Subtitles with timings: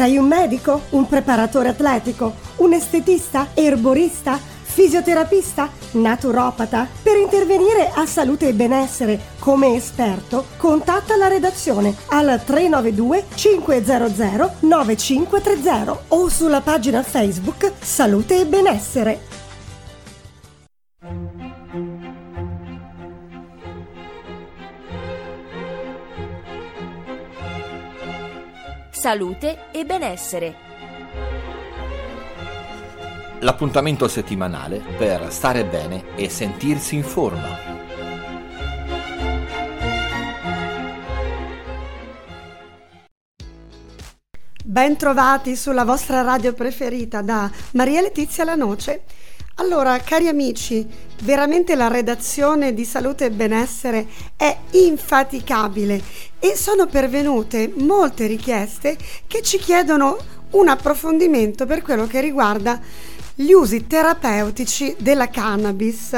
[0.00, 0.84] Sei un medico?
[0.92, 2.32] Un preparatore atletico?
[2.56, 3.48] Un estetista?
[3.52, 4.40] Erborista?
[4.62, 5.68] Fisioterapista?
[5.90, 6.88] Naturopata?
[7.02, 16.02] Per intervenire a salute e benessere come esperto, contatta la redazione al 392 500 9530
[16.08, 19.20] o sulla pagina Facebook Salute e Benessere.
[29.00, 30.54] Salute e benessere.
[33.38, 37.48] L'appuntamento settimanale per stare bene e sentirsi in forma.
[44.62, 49.04] Bentrovati sulla vostra radio preferita da Maria Letizia Lanoce.
[49.60, 50.86] Allora, cari amici,
[51.22, 56.02] veramente la redazione di Salute e Benessere è infaticabile
[56.38, 58.96] e sono pervenute molte richieste
[59.26, 60.16] che ci chiedono
[60.52, 62.80] un approfondimento per quello che riguarda
[63.34, 66.12] gli usi terapeutici della cannabis.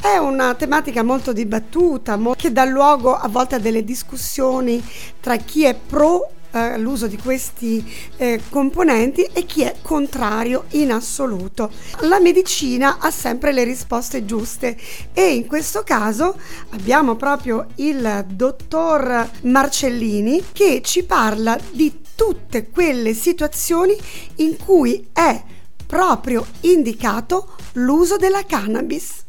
[0.00, 4.82] È una tematica molto dibattuta, che dà luogo a volte a delle discussioni
[5.20, 7.84] tra chi è pro eh, l'uso di questi
[8.16, 11.70] eh, componenti e chi è contrario in assoluto.
[12.00, 14.76] La medicina ha sempre le risposte giuste
[15.12, 16.36] e in questo caso
[16.70, 23.96] abbiamo proprio il dottor Marcellini che ci parla di tutte quelle situazioni
[24.36, 25.42] in cui è
[25.86, 29.28] proprio indicato l'uso della cannabis.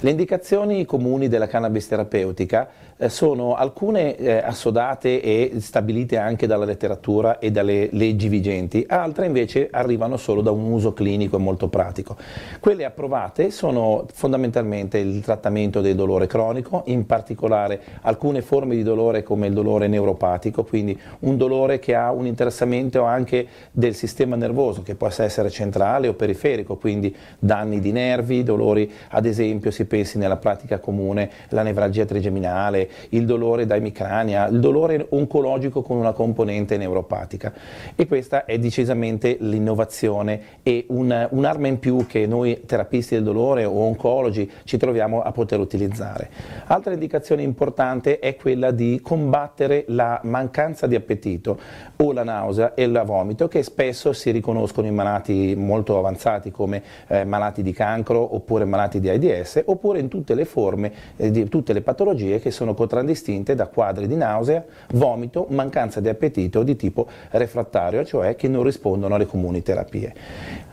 [0.00, 6.64] Le indicazioni comuni della cannabis terapeutica eh, sono alcune eh, assodate e stabilite anche dalla
[6.64, 11.66] letteratura e dalle leggi vigenti, altre invece arrivano solo da un uso clinico e molto
[11.66, 12.16] pratico.
[12.60, 19.24] Quelle approvate sono fondamentalmente il trattamento del dolore cronico, in particolare alcune forme di dolore
[19.24, 24.82] come il dolore neuropatico, quindi un dolore che ha un interessamento anche del sistema nervoso
[24.82, 30.18] che può essere centrale o periferico, quindi danni di nervi, dolori ad esempio si pensi
[30.18, 36.12] nella pratica comune, la nevralgia trigeminale, il dolore da emicrania, il dolore oncologico con una
[36.12, 37.52] componente neuropatica.
[37.96, 43.64] E questa è decisamente l'innovazione e un, un'arma in più che noi terapisti del dolore
[43.64, 46.30] o oncologi ci troviamo a poter utilizzare.
[46.66, 51.58] Altra indicazione importante è quella di combattere la mancanza di appetito
[51.96, 56.82] o la nausea e il vomito che spesso si riconoscono in malati molto avanzati come
[57.08, 61.48] eh, malati di cancro oppure malati di AIDS oppure in tutte le forme eh, di
[61.48, 66.74] tutte le patologie che sono contraddistinte da quadri di nausea, vomito, mancanza di appetito di
[66.74, 70.14] tipo refrattario, cioè che non rispondono alle comuni terapie.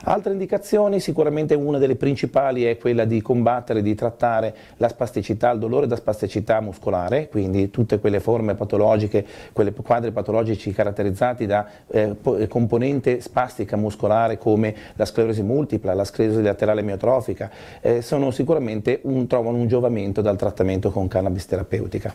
[0.08, 5.60] Altre indicazioni, sicuramente una delle principali è quella di combattere, di trattare la spasticità, il
[5.60, 12.16] dolore da spasticità muscolare, quindi tutte quelle forme patologiche, quelle quadri patologici caratterizzati da eh,
[12.48, 17.50] componente spastica muscolare come la sclerosi multipla, la sclerosi laterale miotrofica,
[17.82, 22.14] eh, sono sicuramente un, trovano un giovamento dal trattamento con cannabis terapeutica.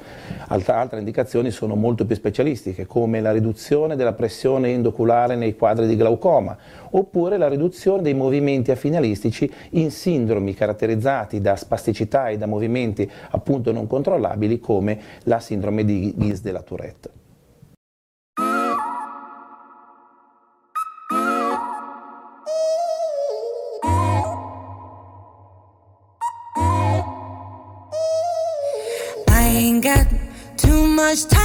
[0.48, 5.86] Altra, altre indicazioni sono molto più specialistiche, come la riduzione della pressione endoculare nei quadri
[5.86, 6.56] di glaucoma,
[6.90, 13.72] oppure la riduzione dei movimenti affinalistici in sindromi caratterizzati da spasticità e da movimenti appunto
[13.72, 17.19] non controllabili come la sindrome di Gis della Tourette.
[31.10, 31.39] Much time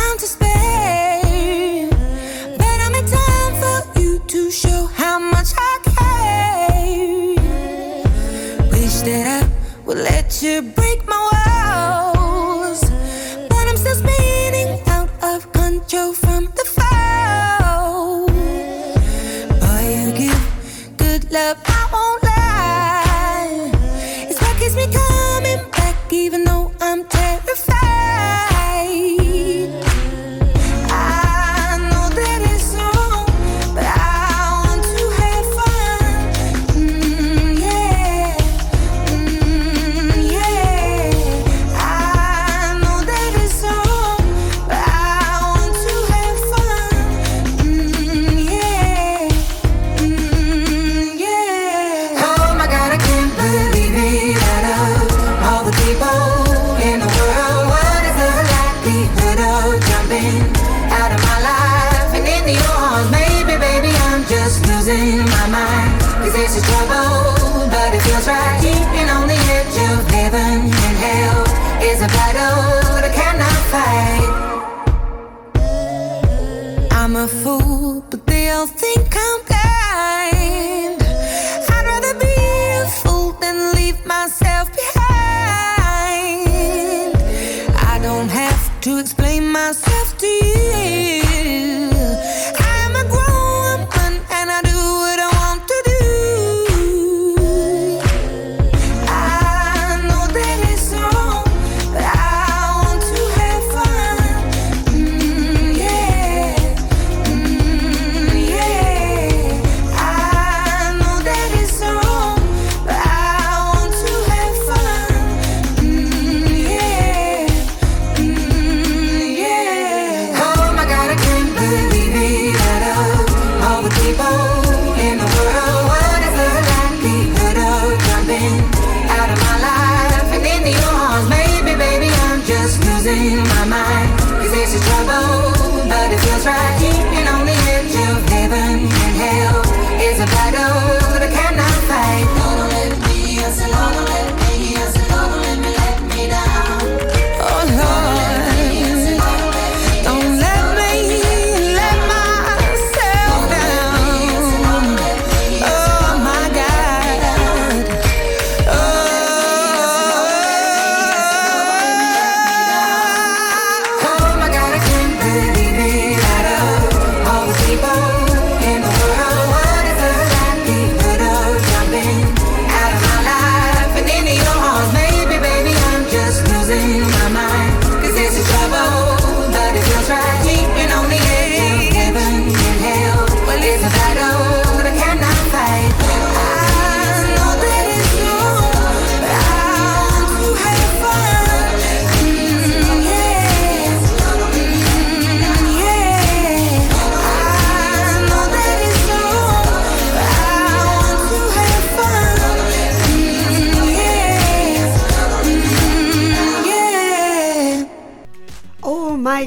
[78.67, 79.64] think I'm kind.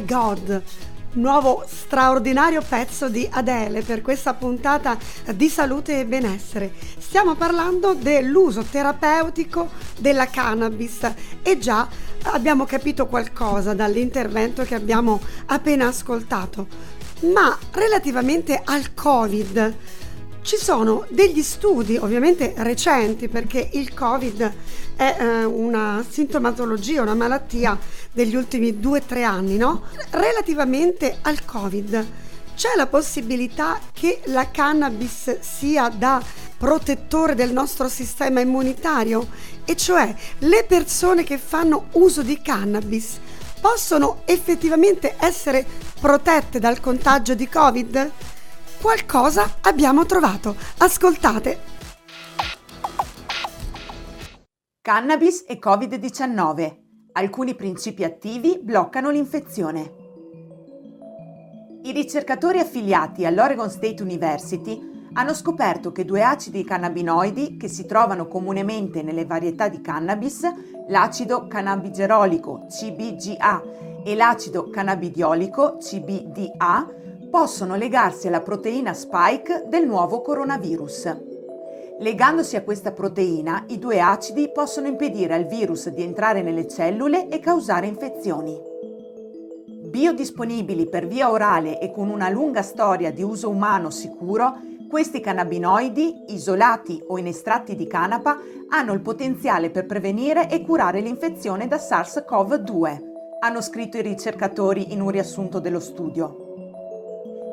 [0.04, 0.62] God,
[1.12, 4.96] nuovo straordinario pezzo di Adele per questa puntata
[5.34, 6.72] di salute e benessere.
[6.98, 9.68] Stiamo parlando dell'uso terapeutico
[9.98, 11.10] della cannabis
[11.42, 11.88] e già
[12.24, 16.66] abbiamo capito qualcosa dall'intervento che abbiamo appena ascoltato.
[17.32, 19.76] Ma relativamente al Covid,
[20.48, 24.52] ci sono degli studi, ovviamente recenti, perché il Covid
[24.96, 27.78] è eh, una sintomatologia, una malattia
[28.10, 29.82] degli ultimi due o tre anni, no?
[30.08, 32.06] Relativamente al Covid,
[32.56, 36.22] c'è la possibilità che la cannabis sia da
[36.56, 39.28] protettore del nostro sistema immunitario?
[39.66, 43.18] E cioè le persone che fanno uso di cannabis
[43.60, 45.66] possono effettivamente essere
[46.00, 48.12] protette dal contagio di Covid?
[48.80, 50.54] Qualcosa abbiamo trovato.
[50.78, 51.58] Ascoltate.
[54.80, 56.76] Cannabis e Covid-19.
[57.14, 59.92] Alcuni principi attivi bloccano l'infezione.
[61.82, 68.28] I ricercatori affiliati all'Oregon State University hanno scoperto che due acidi cannabinoidi che si trovano
[68.28, 70.42] comunemente nelle varietà di cannabis,
[70.86, 73.62] l'acido cannabigerolico CBGA
[74.04, 76.94] e l'acido cannabidiolico CBDA,
[77.30, 81.16] possono legarsi alla proteina spike del nuovo coronavirus.
[82.00, 87.28] Legandosi a questa proteina, i due acidi possono impedire al virus di entrare nelle cellule
[87.28, 88.56] e causare infezioni.
[89.66, 94.58] Biodisponibili per via orale e con una lunga storia di uso umano sicuro,
[94.88, 101.00] questi cannabinoidi, isolati o in estratti di canapa, hanno il potenziale per prevenire e curare
[101.00, 102.98] l'infezione da SARS-CoV-2,
[103.40, 106.47] hanno scritto i ricercatori in un riassunto dello studio.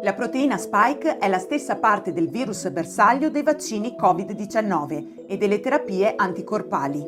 [0.05, 5.59] La proteina spike è la stessa parte del virus bersaglio dei vaccini Covid-19 e delle
[5.59, 7.03] terapie anticorpali.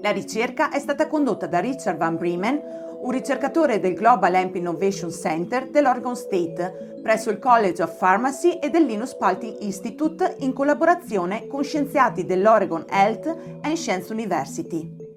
[0.00, 2.60] La ricerca è stata condotta da Richard Van Bremen,
[3.00, 8.70] un ricercatore del Global Hemp Innovation Center dell'Oregon State, presso il College of Pharmacy e
[8.70, 9.16] del Linus
[9.60, 13.26] Institute in collaborazione con scienziati dell'Oregon Health
[13.62, 15.07] and Science University.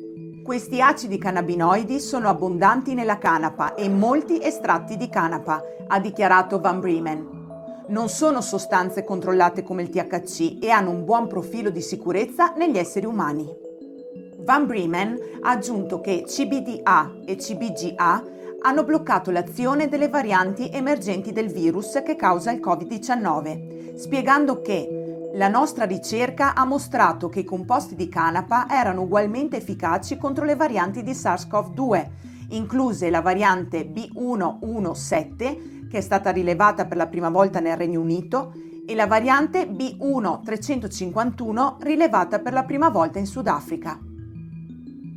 [0.43, 6.59] Questi acidi cannabinoidi sono abbondanti nella canapa e in molti estratti di canapa, ha dichiarato
[6.59, 7.85] Van Bremen.
[7.89, 12.79] Non sono sostanze controllate come il THC e hanno un buon profilo di sicurezza negli
[12.79, 13.47] esseri umani.
[14.39, 18.23] Van Bremen ha aggiunto che CBDA e CBGA
[18.63, 25.00] hanno bloccato l'azione delle varianti emergenti del virus che causa il Covid-19, spiegando che
[25.33, 30.55] la nostra ricerca ha mostrato che i composti di canapa erano ugualmente efficaci contro le
[30.55, 32.07] varianti di SARS-CoV-2,
[32.49, 38.53] incluse la variante B117 che è stata rilevata per la prima volta nel Regno Unito,
[38.85, 43.99] e la variante B1351 rilevata per la prima volta in Sudafrica.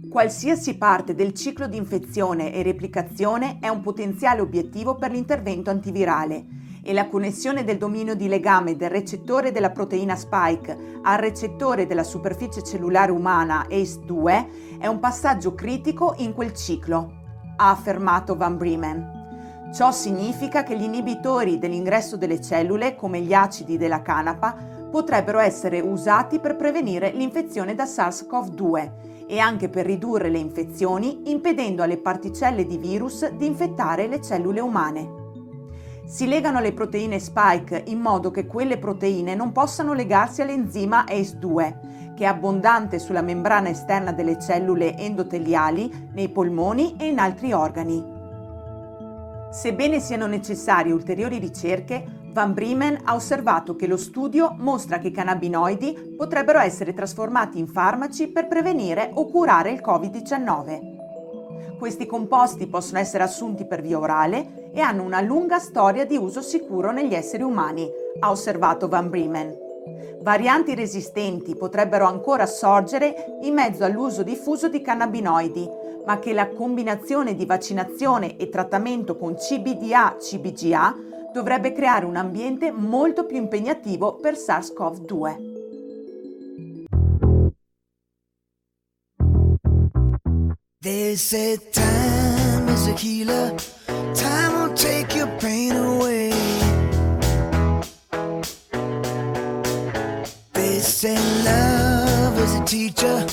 [0.08, 6.62] Qualsiasi parte del ciclo di infezione e replicazione è un potenziale obiettivo per l'intervento antivirale
[6.84, 12.02] e la connessione del dominio di legame del recettore della proteina spike al recettore della
[12.02, 17.22] superficie cellulare umana ACE2 è un passaggio critico in quel ciclo,
[17.56, 19.22] ha affermato Van Bremen.
[19.74, 24.54] Ciò significa che gli inibitori dell'ingresso delle cellule, come gli acidi della canapa,
[24.90, 31.82] potrebbero essere usati per prevenire l'infezione da SARS-CoV-2 e anche per ridurre le infezioni, impedendo
[31.82, 35.23] alle particelle di virus di infettare le cellule umane.
[36.06, 42.14] Si legano alle proteine spike in modo che quelle proteine non possano legarsi all'enzima ACE2,
[42.14, 48.12] che è abbondante sulla membrana esterna delle cellule endoteliali, nei polmoni e in altri organi.
[49.50, 55.12] Sebbene siano necessarie ulteriori ricerche, Van Bremen ha osservato che lo studio mostra che i
[55.12, 60.93] cannabinoidi potrebbero essere trasformati in farmaci per prevenire o curare il Covid-19.
[61.78, 66.40] Questi composti possono essere assunti per via orale e hanno una lunga storia di uso
[66.40, 67.88] sicuro negli esseri umani,
[68.20, 69.62] ha osservato Van Bremen.
[70.22, 75.68] Varianti resistenti potrebbero ancora sorgere in mezzo all'uso diffuso di cannabinoidi,
[76.06, 80.96] ma che la combinazione di vaccinazione e trattamento con CBDA-CBGA
[81.32, 85.53] dovrebbe creare un ambiente molto più impegnativo per SARS-CoV-2.
[90.84, 93.56] They said time is a healer,
[94.14, 96.28] time will take your pain away.
[100.52, 103.26] They say love is a teacher,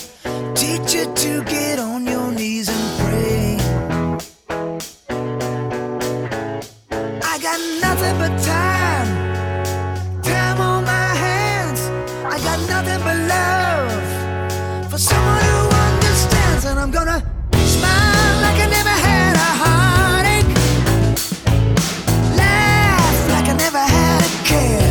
[24.62, 24.91] yeah.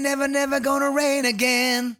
[0.00, 1.96] Never, never gonna rain again.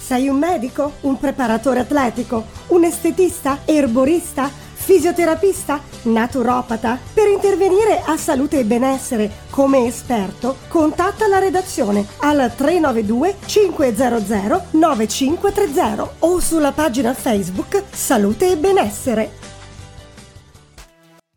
[0.00, 0.94] Sei un medico?
[1.02, 2.46] Un preparatore atletico?
[2.68, 3.58] Un estetista?
[3.64, 4.48] Erborista?
[4.48, 5.82] Fisioterapista?
[6.04, 6.98] Naturopata?
[7.12, 16.10] Per intervenire a salute e benessere come esperto, contatta la redazione al 392 500 9530
[16.20, 19.30] o sulla pagina Facebook Salute e Benessere.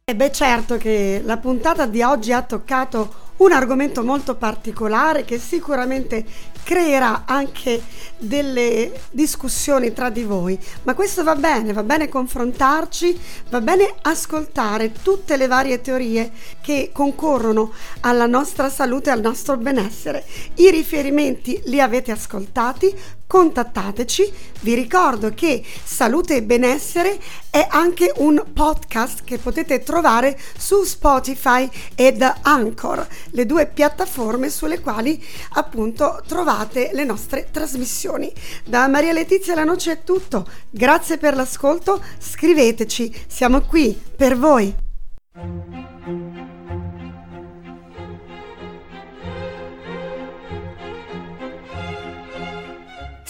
[0.05, 5.39] E beh certo che la puntata di oggi ha toccato un argomento molto particolare che
[5.39, 6.24] sicuramente
[6.63, 7.81] creerà anche
[8.17, 13.19] delle discussioni tra di voi, ma questo va bene, va bene confrontarci,
[13.50, 16.31] va bene ascoltare tutte le varie teorie
[16.62, 20.24] che concorrono alla nostra salute e al nostro benessere.
[20.55, 22.95] I riferimenti li avete ascoltati,
[23.32, 24.30] contattateci.
[24.60, 27.18] Vi ricordo che Salute e Benessere
[27.50, 34.82] è anche un podcast che potete trovare su Spotify ed Anchor, le due piattaforme sulle
[34.82, 35.24] quali
[35.54, 38.30] appunto trovate le nostre trasmissioni.
[38.66, 40.46] Da Maria Letizia La Noce è tutto.
[40.70, 45.71] Grazie per l'ascolto, scriveteci, siamo qui per voi.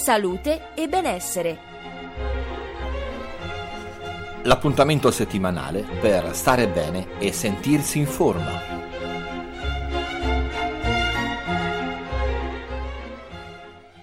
[0.02, 1.60] Salute e benessere.
[4.42, 8.81] L'appuntamento settimanale per stare bene e sentirsi in forma.